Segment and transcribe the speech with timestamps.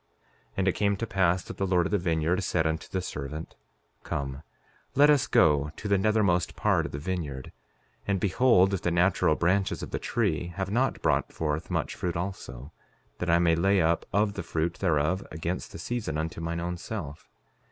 [0.53, 3.01] 5:19 And it came to pass that the Lord of the vineyard said unto the
[3.03, 3.53] servant:
[4.01, 4.41] Come,
[4.95, 7.51] let us go to the nethermost part of the vineyard,
[8.07, 12.15] and behold if the natural branches of the tree have not brought forth much fruit
[12.15, 12.71] also,
[13.19, 16.77] that I may lay up of the fruit thereof against the season, unto mine own
[16.77, 17.29] self.